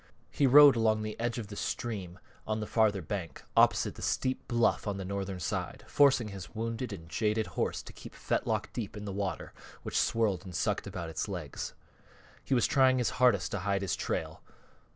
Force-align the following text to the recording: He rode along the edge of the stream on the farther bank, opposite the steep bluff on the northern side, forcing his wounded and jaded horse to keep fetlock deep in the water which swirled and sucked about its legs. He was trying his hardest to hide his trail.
He 0.31 0.47
rode 0.47 0.75
along 0.75 1.03
the 1.03 1.15
edge 1.19 1.37
of 1.37 1.49
the 1.49 1.55
stream 1.55 2.17
on 2.47 2.59
the 2.59 2.65
farther 2.65 3.03
bank, 3.03 3.43
opposite 3.55 3.93
the 3.93 4.01
steep 4.01 4.47
bluff 4.47 4.87
on 4.87 4.97
the 4.97 5.05
northern 5.05 5.39
side, 5.39 5.83
forcing 5.85 6.29
his 6.29 6.55
wounded 6.55 6.91
and 6.91 7.07
jaded 7.07 7.45
horse 7.53 7.83
to 7.83 7.93
keep 7.93 8.15
fetlock 8.15 8.73
deep 8.73 8.97
in 8.97 9.05
the 9.05 9.13
water 9.13 9.53
which 9.83 9.95
swirled 9.99 10.43
and 10.43 10.55
sucked 10.55 10.87
about 10.87 11.11
its 11.11 11.27
legs. 11.27 11.75
He 12.43 12.55
was 12.55 12.65
trying 12.65 12.97
his 12.97 13.11
hardest 13.21 13.51
to 13.51 13.59
hide 13.59 13.83
his 13.83 13.95
trail. 13.95 14.41